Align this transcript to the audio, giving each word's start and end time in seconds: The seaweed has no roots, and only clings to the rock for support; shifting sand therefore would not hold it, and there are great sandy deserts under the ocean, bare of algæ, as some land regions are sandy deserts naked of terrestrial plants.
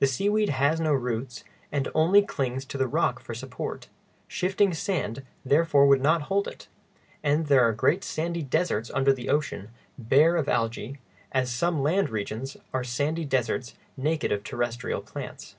The 0.00 0.08
seaweed 0.08 0.48
has 0.48 0.80
no 0.80 0.92
roots, 0.92 1.44
and 1.70 1.86
only 1.94 2.20
clings 2.22 2.64
to 2.64 2.76
the 2.76 2.88
rock 2.88 3.20
for 3.20 3.32
support; 3.32 3.86
shifting 4.26 4.74
sand 4.74 5.22
therefore 5.44 5.86
would 5.86 6.00
not 6.00 6.22
hold 6.22 6.48
it, 6.48 6.66
and 7.22 7.46
there 7.46 7.60
are 7.60 7.72
great 7.72 8.02
sandy 8.02 8.42
deserts 8.42 8.90
under 8.92 9.12
the 9.12 9.28
ocean, 9.28 9.68
bare 9.96 10.34
of 10.34 10.46
algæ, 10.46 10.96
as 11.30 11.48
some 11.52 11.80
land 11.80 12.10
regions 12.10 12.56
are 12.72 12.82
sandy 12.82 13.24
deserts 13.24 13.76
naked 13.96 14.32
of 14.32 14.42
terrestrial 14.42 15.00
plants. 15.00 15.54